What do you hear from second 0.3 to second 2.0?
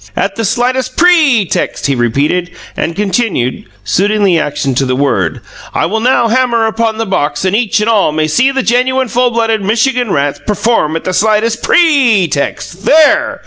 the slightest PRE text!" he